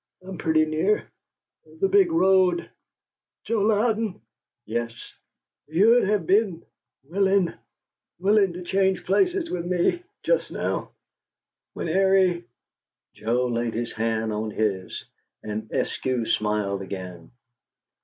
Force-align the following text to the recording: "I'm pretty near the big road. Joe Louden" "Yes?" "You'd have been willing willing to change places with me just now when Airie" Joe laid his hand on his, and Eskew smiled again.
"I'm 0.23 0.39
pretty 0.39 0.65
near 0.65 1.07
the 1.79 1.87
big 1.87 2.11
road. 2.11 2.67
Joe 3.43 3.61
Louden" 3.61 4.19
"Yes?" 4.65 5.13
"You'd 5.67 6.05
have 6.05 6.25
been 6.25 6.65
willing 7.03 7.53
willing 8.17 8.53
to 8.53 8.63
change 8.63 9.05
places 9.05 9.51
with 9.51 9.63
me 9.63 10.01
just 10.23 10.49
now 10.49 10.89
when 11.73 11.87
Airie" 11.87 12.45
Joe 13.13 13.45
laid 13.45 13.75
his 13.75 13.93
hand 13.93 14.33
on 14.33 14.49
his, 14.49 15.05
and 15.43 15.69
Eskew 15.69 16.27
smiled 16.27 16.81
again. 16.81 17.29